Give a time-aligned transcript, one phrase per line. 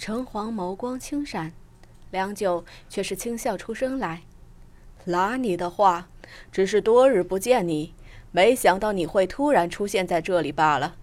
[0.00, 1.52] 城隍眸光轻闪，
[2.10, 4.22] 良久，却是轻笑出声来
[5.04, 6.08] ：“拉你的话，
[6.50, 7.92] 只是多日不见你，
[8.32, 10.96] 没想到你会突然出现在这里罢了。”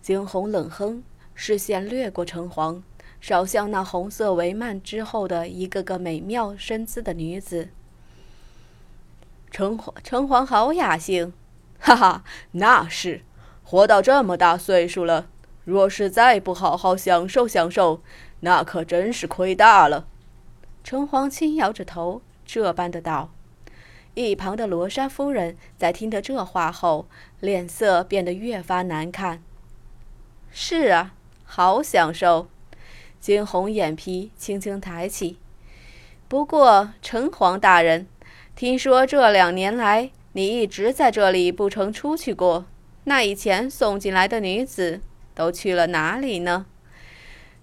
[0.00, 1.02] 惊鸿冷哼，
[1.34, 2.80] 视线掠过城隍，
[3.20, 7.68] 扫向那红色帷幔之后的一个个美妙身姿的女子。
[9.50, 11.34] 城隍，城隍好雅兴，
[11.78, 13.20] 哈哈，那是，
[13.62, 15.28] 活到这么大岁数了。
[15.68, 18.00] 若是再不好好享受享受，
[18.40, 20.06] 那可真是亏大了。
[20.82, 23.30] 城隍轻摇着头，这般的道。
[24.14, 27.06] 一旁的罗莎夫人在听得这话后，
[27.40, 29.42] 脸色变得越发难看。
[30.50, 31.12] 是啊，
[31.44, 32.48] 好享受。
[33.20, 35.36] 惊鸿眼皮轻轻抬起。
[36.28, 38.06] 不过，城隍大人，
[38.56, 42.64] 听说这两年来你一直在这里不曾出去过。
[43.04, 45.02] 那以前送进来的女子。
[45.38, 46.66] 都去了哪里呢？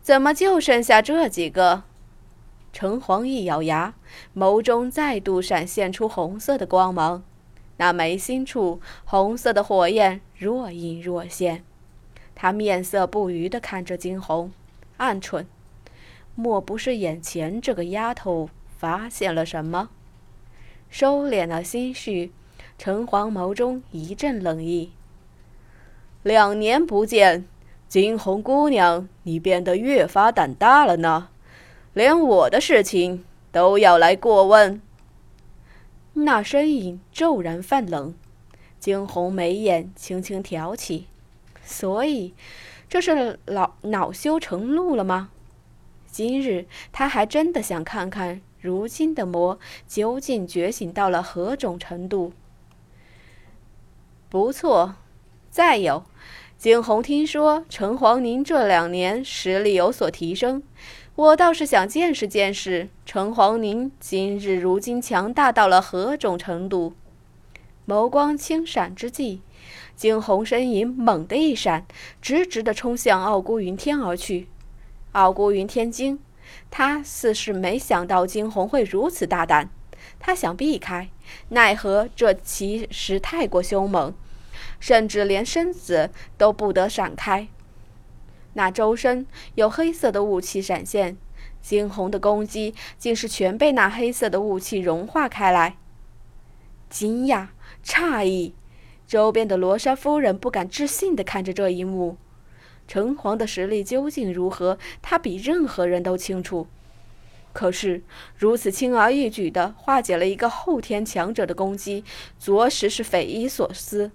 [0.01, 1.83] 怎么就剩下这几个？
[2.71, 3.95] 城隍一咬牙，
[4.33, 7.21] 眸中再度闪现出红色的光芒，
[7.75, 11.65] 那眉心处红色的火焰若隐若现。
[12.33, 14.53] 他面色不愉地看着惊鸿，
[14.95, 15.45] 暗忖：
[16.33, 19.89] 莫不是眼前这个丫头发现了什么？
[20.89, 22.31] 收敛了心绪，
[22.77, 24.93] 城隍眸中一阵冷意。
[26.23, 27.45] 两年不见。
[27.87, 31.29] 惊鸿姑娘，你变得越发胆大了呢，
[31.93, 34.81] 连我的事情都要来过问。
[36.13, 38.13] 那身影骤然泛冷，
[38.79, 41.07] 惊鸿眉眼轻轻挑起，
[41.63, 42.33] 所以
[42.89, 45.29] 这是老恼羞成怒了吗？
[46.07, 52.31] 今日他还真的想看看，如今的魔究竟觉醒到了何种程度。
[54.29, 54.95] 不错，
[55.49, 56.03] 再有。
[56.57, 60.63] 景洪听说城隍您这两年实力有所提升，
[61.15, 66.93] 我倒是想见识见识城隍您今日如今强大到了何种程度。
[67.85, 69.41] 眸光轻闪之际，
[69.95, 71.85] 景洪身影猛地一闪，
[72.21, 74.47] 直直地冲向傲孤云天而去。
[75.11, 76.17] 傲孤云天惊，
[76.71, 79.69] 他似是没想到惊鸿会如此大胆，
[80.19, 81.09] 他想避开，
[81.49, 84.15] 奈何这其实太过凶猛。
[84.79, 87.47] 甚至连身子都不得闪开，
[88.53, 89.25] 那周身
[89.55, 91.17] 有黑色的雾气闪现，
[91.61, 95.77] 惊鸿的攻击竟是全被那黑色的雾气融化开来。
[96.89, 97.47] 惊讶、
[97.83, 98.53] 诧异，
[99.07, 102.17] 周边的罗莎夫人不敢置信地看着这一幕。
[102.87, 106.67] 城隍的实力究竟如何，他比任何人都清楚。
[107.51, 108.03] 可是
[108.37, 112.03] 如此轻而易举地化解了一个后天强者的攻击，
[112.37, 114.11] 着实是匪夷所思。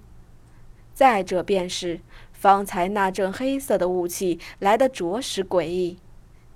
[0.92, 2.00] 再者便是，
[2.32, 5.98] 方才那阵黑色的雾气来得着实诡异。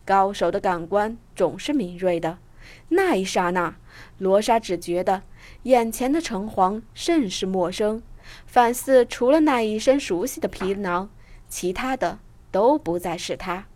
[0.04, 2.38] 高手的感官总是敏锐的，
[2.90, 3.76] 那一刹那，
[4.18, 5.22] 罗莎只觉得
[5.62, 8.02] 眼前的城隍甚是陌生，
[8.46, 11.08] 反似除了那一身熟悉的皮囊，
[11.48, 12.18] 其他的
[12.50, 13.66] 都不再是他。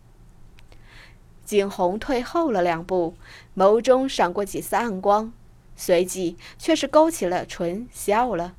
[1.43, 3.15] 景洪退后了两步，
[3.55, 5.33] 眸中闪过几丝暗光，
[5.75, 8.55] 随即却是勾起了唇，笑了：“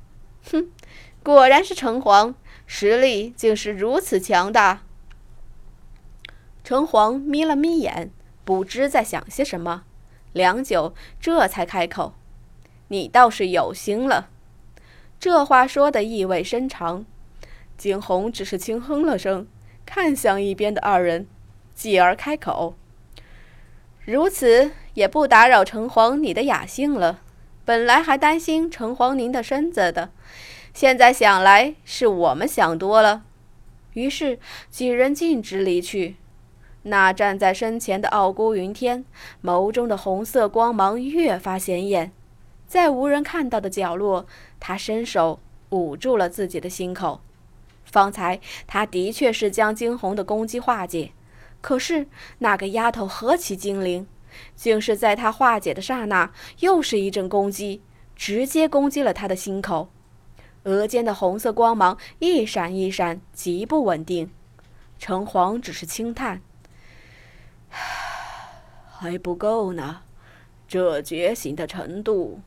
[0.51, 0.69] 哼。”
[1.23, 2.33] 果然是城隍，
[2.65, 4.81] 实力竟是如此强大。
[6.63, 8.11] 城隍眯了眯眼，
[8.43, 9.83] 不知在想些什么，
[10.33, 12.15] 良久，这才开口
[12.89, 14.29] ：“你倒是有心了。”
[15.19, 17.05] 这话说的意味深长。
[17.77, 19.47] 景洪只是轻哼了声，
[19.85, 21.27] 看向一边的二人，
[21.75, 22.75] 继而开口
[24.05, 27.19] ：“如此也不打扰城隍你的雅兴了。
[27.63, 30.09] 本来还担心城隍您的身子的。”
[30.73, 33.23] 现在想来，是我们想多了。
[33.93, 34.39] 于是
[34.69, 36.15] 几人径直离去。
[36.83, 39.05] 那站在身前的傲孤云天，
[39.43, 42.11] 眸中的红色光芒越发显眼。
[42.65, 44.25] 在无人看到的角落，
[44.59, 45.39] 他伸手
[45.71, 47.21] 捂住了自己的心口。
[47.83, 51.11] 方才他的确是将惊鸿的攻击化解，
[51.59, 52.07] 可是
[52.39, 54.07] 那个丫头何其精灵，
[54.55, 56.31] 竟是在他化解的刹那，
[56.61, 57.81] 又是一阵攻击，
[58.15, 59.89] 直接攻击了他的心口。
[60.63, 64.29] 额间的红色光芒一闪一闪，极不稳定。
[64.99, 66.41] 城隍只是轻叹
[68.87, 70.01] ：“还不够呢，
[70.67, 72.41] 这觉醒的程度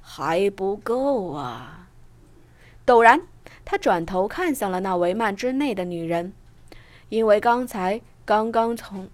[0.00, 1.88] 还不够啊！”
[2.84, 3.22] 陡然，
[3.64, 6.34] 他转头看向了那帷幔之内的女人，
[7.08, 9.08] 因为刚才刚刚从，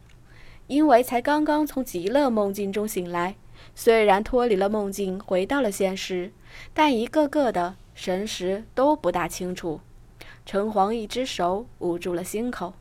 [0.66, 3.36] 因为才刚刚从极乐梦境中醒来，
[3.76, 6.32] 虽然脱离了梦境，回到了现实，
[6.72, 7.76] 但一个个的。
[7.94, 9.80] 神识都不大清楚，
[10.44, 12.74] 城隍一只手捂住了心口，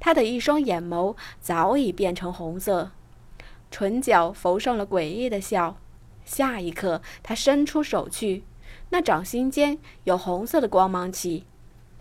[0.00, 2.90] 他的一双眼眸早已变成红色，
[3.70, 5.76] 唇角浮上了诡异的笑。
[6.24, 8.44] 下一刻，他伸出手去，
[8.88, 11.44] 那掌心间有红色的光芒起。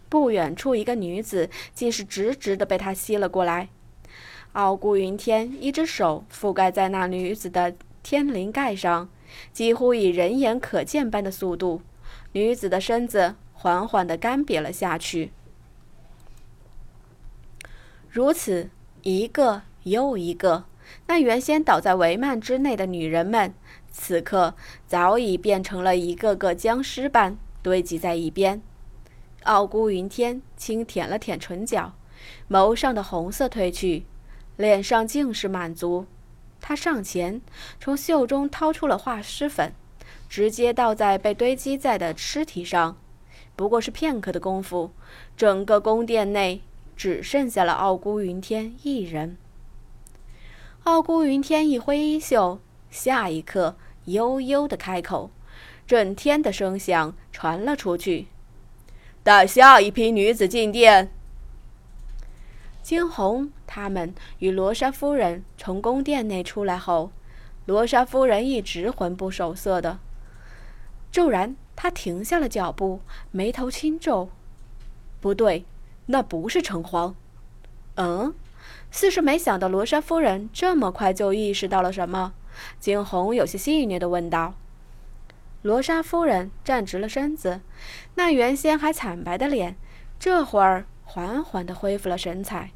[0.07, 3.67] 不远处，一个女子竟是直直的被他吸了过来。
[4.53, 9.09] 傲孤云天一只手覆盖在那女子的天灵盖上，
[9.51, 11.81] 几乎以人眼可见般的速度，
[12.33, 15.31] 女子的身子缓缓地干瘪了下去。
[18.09, 18.69] 如此
[19.01, 20.65] 一个又一个，
[21.07, 23.53] 那原先倒在帷幔之内的女人们，
[23.89, 24.53] 此刻
[24.85, 28.61] 早已变成了一个个僵尸般堆积在一边。
[29.43, 31.93] 傲孤云天轻舔了舔唇角，
[32.49, 34.05] 眸上的红色褪去。
[34.55, 36.05] 脸上尽是满足，
[36.61, 37.41] 他上前，
[37.79, 39.73] 从袖中掏出了化尸粉，
[40.33, 42.97] 直接倒在被堆积在的尸体上。
[43.55, 44.89] 不过是片刻的功夫，
[45.37, 46.63] 整个宫殿内
[46.95, 49.37] 只剩下了傲孤云天一人。
[50.85, 52.59] 傲孤云天一挥衣袖，
[52.89, 53.75] 下一刻
[54.05, 55.29] 悠悠的开口，
[55.85, 58.25] 震天的声响传了出去
[59.21, 61.11] ：“带下一批女子进殿。”
[62.81, 67.11] 惊鸿他们与罗莎夫人从宫殿内出来后，
[67.67, 69.99] 罗莎夫人一直魂不守舍的。
[71.13, 74.29] 骤然，她停下了脚步，眉头轻皱
[75.21, 75.63] ：“不对，
[76.07, 77.13] 那不是城隍。”
[77.97, 78.33] 嗯，
[78.89, 82.33] 似是没想到罗莎夫人这么快就意识到了什么。
[82.79, 84.55] 惊鸿有些戏谑的问道
[85.61, 87.61] ：“罗莎夫人站直了身子，
[88.15, 89.75] 那原先还惨白的脸，
[90.17, 92.71] 这会儿……”缓缓地恢复了神采。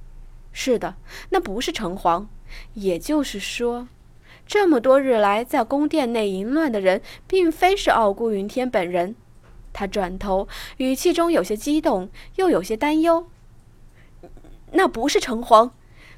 [0.52, 0.96] 是的，
[1.30, 2.28] 那不是城隍。
[2.76, 3.88] 也就是说，
[4.48, 9.16] 这么多日来在宫殿内淫乱的人，并非是傲孤云天本人。
[9.74, 10.48] 他转头，
[10.78, 13.28] 语气中有些激动，又有些担忧。
[14.72, 15.72] 那不是城隍，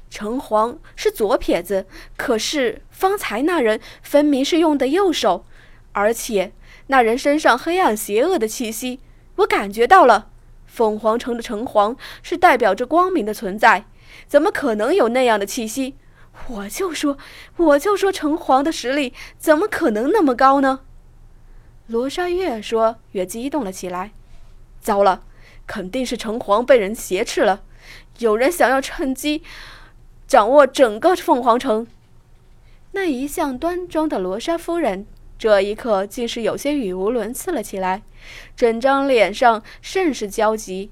[0.08, 1.86] 城隍是左撇子。
[2.16, 5.44] 可是方才那人分明是用的右手，
[5.92, 6.52] 而且
[6.86, 9.00] 那人身上黑暗邪恶的气息，
[9.36, 10.28] 我感觉到了。
[10.66, 13.84] 凤凰城的城隍是代表着光明的存在，
[14.28, 15.96] 怎么可能有那样的气息？
[16.48, 17.18] 我就说，
[17.56, 20.80] 我就说，城隍的实力怎么可能那么高呢？
[21.86, 24.12] 罗莎越说越激动了起来。
[24.80, 25.22] 糟了，
[25.66, 27.62] 肯定是城隍被人挟持了，
[28.18, 29.42] 有人想要趁机
[30.26, 31.86] 掌握整个凤凰城。
[32.92, 35.06] 那一向端庄的罗莎夫人。
[35.38, 38.02] 这一刻，竟是有些语无伦次了起来，
[38.54, 40.90] 整张脸上甚是焦急。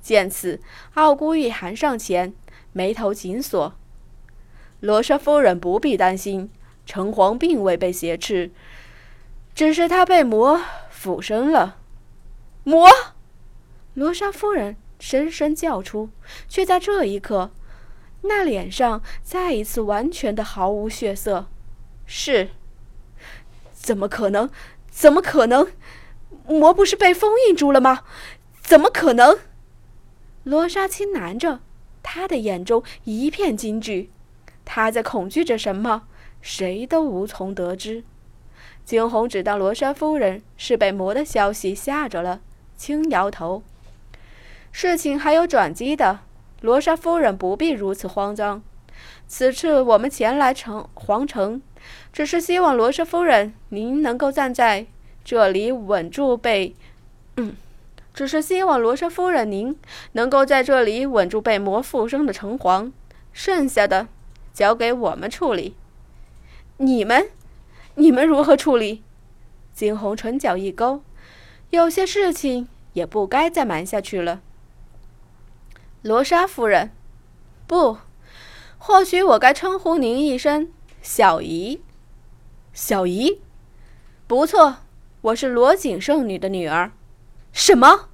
[0.00, 0.62] 见此，
[0.94, 2.32] 傲孤玉寒上前，
[2.72, 3.74] 眉头紧锁
[4.82, 6.50] ：“罗莎夫人不必担心，
[6.84, 8.50] 城隍并未被挟持，
[9.54, 11.76] 只是他被魔附身了。”
[12.64, 12.88] 魔！
[13.94, 16.10] 罗莎夫人深声叫出，
[16.48, 17.52] 却在这一刻，
[18.22, 21.46] 那脸上再一次完全的毫无血色。
[22.04, 22.48] 是。
[23.72, 24.50] 怎么可能？
[24.90, 25.68] 怎么可能？
[26.48, 28.00] 魔不是被封印住了吗？
[28.60, 29.38] 怎么可能？
[30.42, 31.60] 罗莎轻喃着，
[32.02, 34.10] 她的眼中一片惊惧。
[34.74, 36.04] 他在恐惧着什么？
[36.40, 38.04] 谁都无从得知。
[38.86, 42.40] 惊鸿只当罗莎夫人是被魔的消息吓着了，
[42.74, 43.62] 轻摇头。
[44.70, 46.20] 事情还有转机的，
[46.62, 48.62] 罗莎夫人不必如此慌张。
[49.28, 51.60] 此次我们前来城皇城。
[52.10, 54.86] 只是希望罗莎夫人您能够站在
[55.22, 56.74] 这里稳住被，
[57.36, 57.54] 嗯，
[58.14, 59.78] 只是希望罗莎夫人您
[60.12, 62.90] 能够在这里稳住被魔附身的城隍，
[63.34, 64.08] 剩下的
[64.52, 65.76] 交给我们处理。
[66.78, 67.30] 你们，
[67.94, 69.02] 你们如何处理？
[69.72, 71.02] 惊鸿唇角一勾，
[71.70, 74.40] 有些事情也不该再瞒下去了。
[76.02, 76.90] 罗莎夫人，
[77.66, 77.98] 不，
[78.76, 80.70] 或许我该称呼您一声。
[81.00, 81.80] 小姨，
[82.72, 83.40] 小姨，
[84.26, 84.78] 不错，
[85.22, 86.92] 我是罗景圣女的女儿。
[87.52, 88.08] 什么？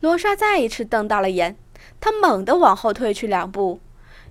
[0.00, 1.56] 罗莎再一次瞪大了眼，
[2.00, 3.80] 她猛地往后退去两步，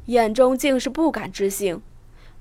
[0.05, 1.81] 眼中竟是不敢置信。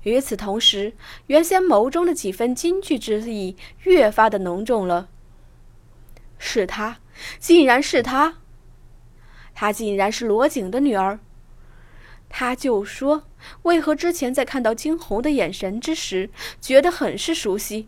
[0.03, 0.93] 与此同时，
[1.27, 5.09] 原先眸中的几分惊惧之意越发的浓重了。
[6.37, 6.99] 是她，
[7.39, 8.35] 竟然是她！
[9.53, 11.19] 她竟然是罗景的女儿！
[12.35, 13.25] 他就说
[13.61, 17.87] ：“为何之前在看到惊鸿的眼神之时，觉得很是熟悉？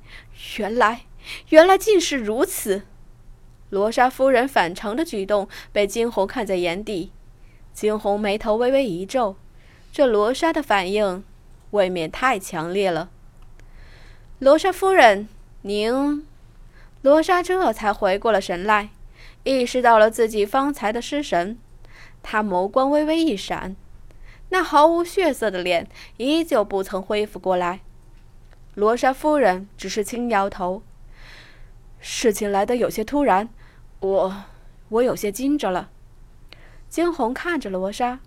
[0.60, 1.08] 原来，
[1.50, 2.84] 原来竟是如此。”
[3.72, 7.12] 罗莎夫人反常的举动被惊鸿看在眼底，
[7.74, 9.36] 惊鸿眉头微微一皱，
[9.96, 11.24] 这罗莎的反应
[11.72, 13.10] 未免太强烈了。
[14.40, 15.30] 罗莎夫人，
[15.62, 16.28] 您……
[17.02, 18.90] 罗莎这才回过了神来，
[19.46, 21.58] 意识到了自己方才的失神。
[22.22, 23.78] 她眸光微微一闪，
[24.50, 25.88] 那毫无血色的脸
[26.18, 27.80] 依旧不曾恢复过来。
[28.74, 30.84] 罗莎夫人只是轻摇头。
[32.02, 33.48] 事情来得有些突然，
[34.02, 34.44] 我
[34.90, 35.90] 我有些惊着了。
[36.90, 38.20] 惊鸿看着罗莎，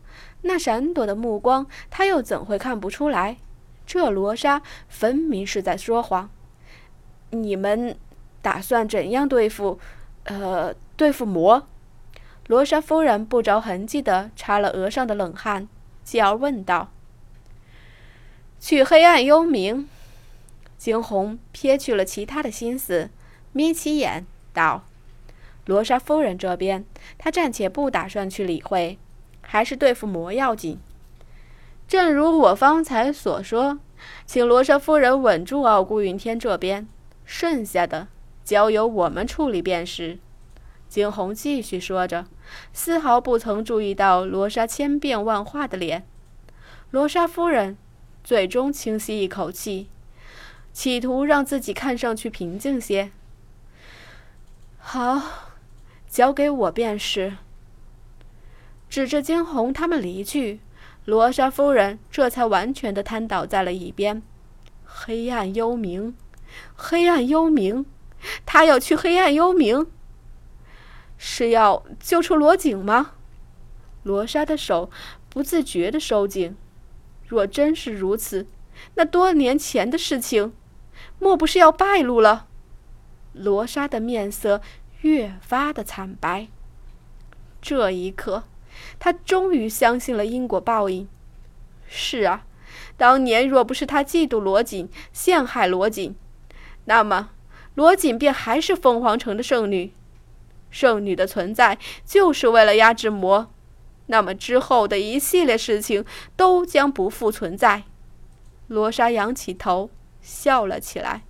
[0.49, 3.37] 那闪躲的目光，他又怎会看不出来？
[3.87, 6.31] 这罗莎分明是在说谎。
[7.33, 7.95] 你们
[8.41, 9.79] 打算怎样对付？
[10.25, 11.69] 呃，对付魔？
[12.47, 15.69] 罗莎夫人不着痕迹地擦了额上的冷汗，
[16.03, 16.91] 继而问道
[18.59, 19.85] ：“去黑暗幽冥。”
[20.79, 23.11] 惊鸿撇去了其他的心思，
[23.53, 24.25] 眯起眼
[24.55, 24.85] 道
[25.67, 26.87] ：“罗莎夫人这边，
[27.19, 28.99] 他暂且不打算去理会，
[29.51, 30.79] 还是对付魔要紧。
[31.89, 33.81] 正如我方才所说，
[34.27, 36.87] 请罗莎夫人稳住傲孤云天这边，
[37.25, 38.09] 剩下的
[38.45, 40.19] 交由我们处理便是。”
[40.87, 42.27] 惊鸿继续说着，
[42.75, 46.07] 丝毫不曾注意到罗莎千变万化的脸。
[46.91, 47.79] 罗莎夫人
[48.23, 49.89] 最终轻吸一口气，
[50.75, 53.11] 企图让自己看上去平静些。
[54.79, 55.23] 好，
[56.07, 57.39] 交给我便是。
[58.89, 60.61] 指着惊鸿他们离去，
[61.05, 64.23] 罗莎夫人这才完全的瘫倒在了一边。
[64.85, 66.15] 黑暗幽冥，
[66.75, 67.85] 黑暗幽冥，
[68.47, 69.87] 他要去黑暗幽冥。
[71.17, 73.13] 是要救出罗景吗？
[74.05, 74.91] 罗莎的手
[75.29, 76.57] 不自觉的收紧。
[77.27, 78.47] 若真是如此，
[78.95, 80.55] 那多年前的事情，
[81.19, 82.47] 莫不是要败露了？
[83.35, 84.63] 罗莎的面色
[85.03, 86.49] 越发的惨白。
[87.61, 88.45] 这一刻，
[88.99, 91.09] 他终于相信了因果报应。
[91.87, 92.45] 是啊，
[92.97, 96.15] 当年若不是他嫉妒罗锦，陷害罗锦，
[96.85, 97.31] 那么
[97.75, 99.93] 罗锦便还是凤凰城的圣女。
[100.71, 103.51] 圣女的存在就是为了压制魔，
[104.07, 106.05] 那么之后的一系列事情
[106.37, 107.85] 都将不复存在。
[108.67, 109.89] 罗莎仰起头，
[110.21, 111.23] 笑了起来，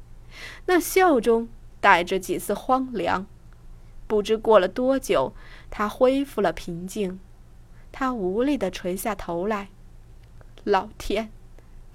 [0.67, 1.49] 那笑中
[1.81, 3.27] 带着几丝荒凉。
[4.09, 5.33] 不知过了多久，
[5.71, 7.21] 她恢复了平静。
[7.93, 9.69] 他无力地垂下头来。
[10.65, 11.31] 老天，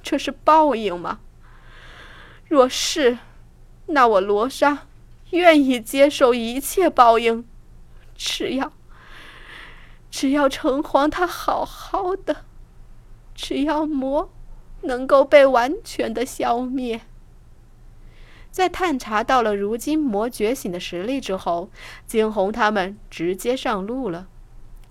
[0.01, 1.19] 这是报应吗？
[2.47, 3.17] 若是，
[3.87, 4.87] 那我罗莎。
[5.31, 7.43] 愿意接受一切报应，
[8.13, 8.71] 只要
[10.11, 12.45] 只要城隍他好好的，
[13.33, 14.29] 只要魔
[14.81, 17.01] 能够被完全的消灭。
[18.51, 21.71] 在探查到了如今魔觉醒的实力之后，
[22.05, 24.27] 惊鸿他们直接上路了。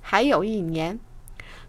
[0.02, 1.00] 还有一年，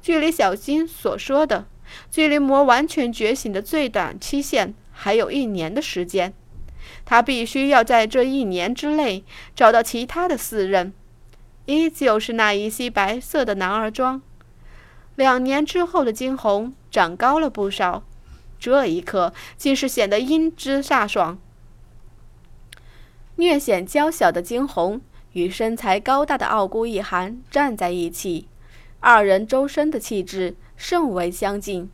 [0.01, 1.65] 距离小金所说的
[2.11, 6.33] 距离魔完全觉醒的最短期限还有一年的时间。
[7.05, 9.23] 他必须要在这一年之内
[9.55, 10.93] 找到其他的四人，
[11.65, 14.21] 依旧是那一袭白色的男儿装。
[15.15, 18.03] 两年之后的惊鸿长高了不少，
[18.59, 21.37] 这一刻竟是显得英姿飒爽。
[23.35, 25.01] 略显娇小的惊鸿
[25.33, 28.47] 与身材高大的傲孤一寒站在一起，
[28.99, 31.91] 二人周身的气质甚为相近，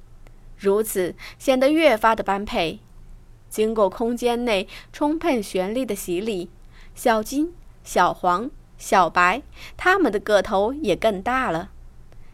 [0.58, 2.80] 如此显得越发的般配。
[3.50, 6.50] 经过空间内充沛旋律的洗礼，
[6.94, 7.54] 小金、
[7.84, 9.42] 小黄、小白
[9.76, 11.72] 他们的个头也更大了。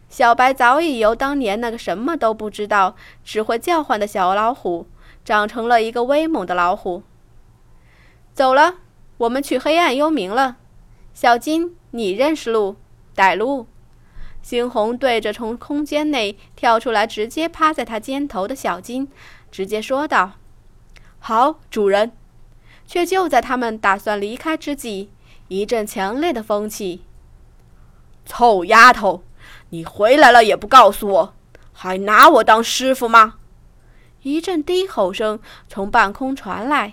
[0.08, 2.94] 小白早已由当年那个什么都不知道、
[3.24, 4.86] 只会叫唤的小老虎，
[5.24, 7.02] 长成了一个威猛的老虎。
[8.34, 8.74] 走了，
[9.16, 10.58] 我们去黑暗幽冥了。
[11.16, 12.76] 小金，你认识路，
[13.14, 13.66] 带路。
[14.44, 19.08] 猩红对着从空间内跳出来、直接趴在他肩头的小金，
[19.50, 20.32] 直接说道。
[21.18, 22.12] 好，主人。
[22.86, 25.08] 却就在他们打算离开之际，
[25.48, 27.00] 一阵强烈的风气。
[28.26, 29.22] 臭丫头，
[29.70, 31.34] 你回来了也不告诉我，
[31.72, 33.36] 还拿我当师傅吗？
[34.20, 36.92] 一阵低吼声从半空传来，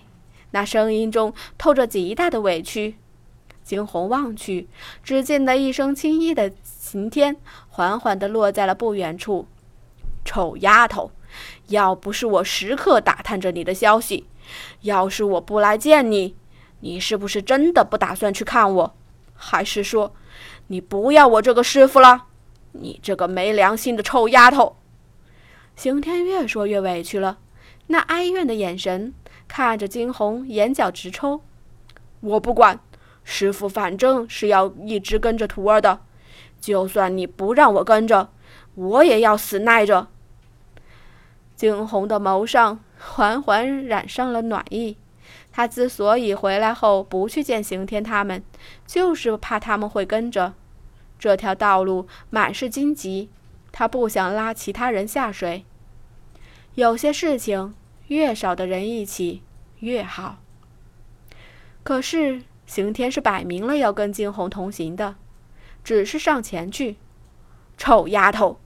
[0.52, 2.96] 那声音中透着极大的委屈。
[3.64, 4.68] 惊鸿望去，
[5.04, 7.36] 只见得一声轻易的晴天
[7.70, 9.48] 缓缓地落在了不远处。
[10.26, 11.12] 臭丫头！
[11.70, 14.28] 要不是我时刻打探着你的消息，
[14.82, 16.36] 要是我不来见你，
[16.82, 18.96] 你是不是真的不打算去看我？
[19.34, 20.14] 还是说，
[20.68, 22.26] 你不要我这个师傅了？
[22.74, 24.76] 你这个没良心的臭丫头！
[25.76, 27.40] 刑天越说越委屈了，
[27.88, 29.14] 那哀怨的眼神
[29.48, 31.42] 看着惊鸿，眼角直抽。
[32.20, 32.80] 我不管，
[33.24, 36.02] 师傅反正是要一直跟着徒儿的，
[36.60, 38.30] 就算你不让我跟着，
[38.76, 40.08] 我也要死耐着。
[41.56, 44.98] 惊鸿的眸上缓缓染上了暖意。
[45.52, 48.44] 他之所以回来后不去见刑天他们，
[48.88, 50.54] 就是怕他们会跟着。
[51.20, 53.30] 这条道路满是荆棘，
[53.72, 55.64] 他不想拉其他人下水。
[56.74, 57.76] 有些事情
[58.08, 59.44] 越少的人一起
[59.80, 60.40] 越好。
[61.84, 62.42] 可是
[62.74, 65.14] 刑天是摆明了要跟惊鸿同行的，
[65.84, 66.98] 只是上前去。
[67.78, 68.60] 臭丫头，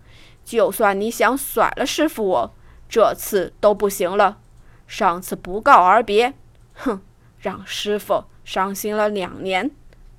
[0.46, 2.56] 就算你想甩了师傅我，
[2.88, 4.38] 这次都不行了。
[4.88, 6.34] 上次不告而别，
[6.74, 7.02] 哼，
[7.38, 9.72] 让师傅伤心了两年。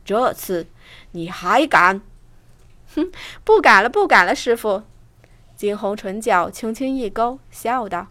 [0.05, 0.67] 这次
[1.13, 2.03] 你还敢？
[2.95, 3.11] 哼，
[3.43, 4.83] 不敢了，不敢了，师傅。
[5.57, 8.09] 惊鸿唇角轻轻一勾，笑道：“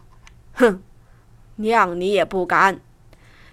[0.54, 0.82] 哼，
[1.56, 2.80] 谅你也不敢。”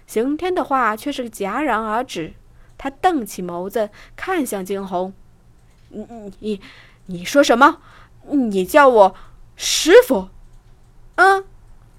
[0.06, 2.34] 刑天的话却是戛然而止，
[2.78, 5.12] 他瞪起眸子看向惊鸿
[5.90, 6.60] ：“你你你，
[7.06, 7.80] 你说什么？
[8.28, 9.14] 你叫我
[9.56, 10.28] 师傅？”
[11.16, 11.44] 嗯。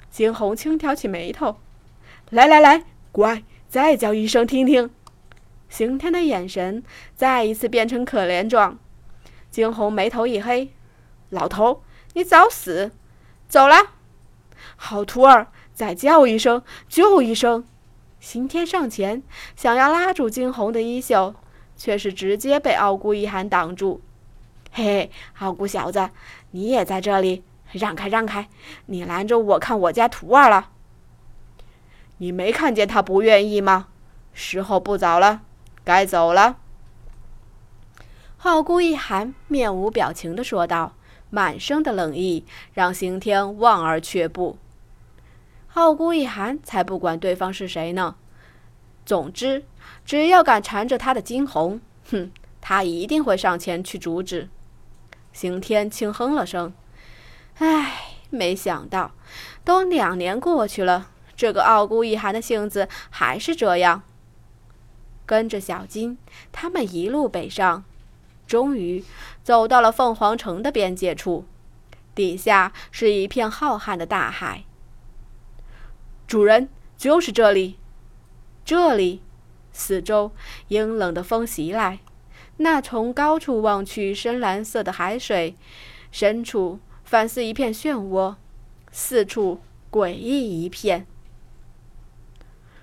[0.09, 1.57] 惊鸿轻挑起眉头
[2.31, 4.89] ：“来来来，乖，再叫一声听听。”
[5.69, 6.81] 刑天的眼神
[7.13, 8.79] 再一次变成可怜状。
[9.51, 10.73] 惊鸿眉头一黑
[11.29, 11.83] ：“老头，
[12.13, 12.91] 你找死！
[13.49, 13.75] 走了。”
[14.75, 17.65] 好徒儿，再叫一声，就一声。
[18.19, 19.21] 刑天上前
[19.55, 21.35] 想要拉住惊鸿的衣袖，
[21.75, 24.01] 却是直接被傲孤一寒挡住。
[24.73, 26.09] “嘿嘿，傲孤小子，
[26.51, 27.43] 你也在这里？
[27.71, 28.47] 让开，让开！
[28.87, 30.69] 你拦着我看我家徒儿了。
[32.17, 33.87] 你没看见他不愿意吗？
[34.33, 35.41] 时候不早了，
[35.83, 36.57] 该走了。”
[38.43, 40.93] 傲孤一寒面无表情地说道，
[41.29, 44.57] 满身的冷意让刑天望而却步。
[45.77, 48.15] 傲孤一寒才不管对方是谁呢。
[49.05, 49.63] 总之，
[50.03, 51.79] 只要敢缠着他的惊鸿，
[52.09, 54.49] 哼，他一定会上前去阻止。
[55.31, 56.73] 刑天轻哼了声
[57.59, 59.11] ：“唉，没想到，
[59.63, 64.01] 都两年过去了，这个傲孤一寒的性子还是这样。”
[65.27, 66.17] 跟着小金，
[66.51, 67.83] 他们一路北上，
[68.47, 69.05] 终于
[69.43, 71.45] 走到了凤凰城的边界处，
[72.15, 74.63] 底下是一片浩瀚的大海。
[76.27, 76.67] 主人，
[76.97, 77.77] 就是这里。
[78.65, 79.21] 这里，
[79.71, 80.33] 四周
[80.67, 81.99] 阴冷的风袭来，
[82.57, 85.55] 那从高处望去深蓝色的海水，
[86.11, 88.35] 深处反似一片漩涡，
[88.91, 91.07] 四处诡异一片。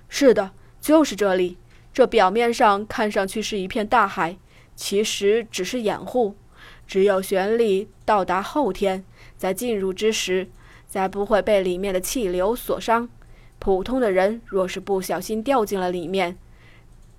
[0.08, 1.58] 是的，就是这里。
[1.92, 4.38] 这表面上看上去是一片大海，
[4.74, 6.34] 其实只是掩护。
[6.86, 9.04] 只有玄力到达后天，
[9.36, 10.48] 在进入之时，
[10.86, 13.08] 才不会被里面的气流所伤。
[13.64, 16.36] 普通的人若是不小心掉进了里面，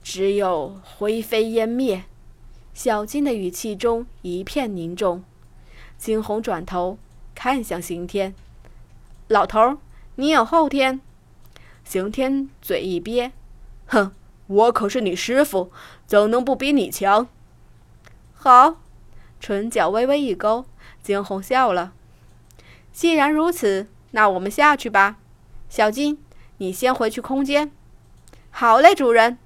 [0.03, 2.03] 只有灰飞烟灭。
[2.71, 5.23] 小金的语气中一片凝重。
[5.97, 6.99] 惊鸿转头
[7.33, 8.35] 看向刑天
[9.27, 9.79] ：“老头，
[10.17, 11.01] 你有后天？”
[11.83, 13.31] 刑天嘴一憋
[13.89, 14.11] ：“哼，
[14.45, 15.71] 我可是你师傅，
[16.05, 17.27] 怎能不比你强？”
[18.35, 18.75] 好，
[19.39, 20.65] 唇角微微一勾，
[21.01, 21.93] 惊鸿笑了
[22.93, 25.17] ：“既然如此，那我们下去吧，
[25.67, 26.19] 小金。”
[26.57, 27.71] 你先回去空间。
[28.49, 29.37] 好嘞，主人。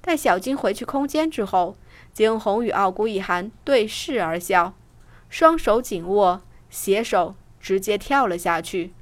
[0.00, 1.76] 待小金回去空间之后，
[2.12, 4.74] 惊鸿与傲孤一寒对视而笑，
[5.28, 8.94] 双手紧握，携手直接跳了下去。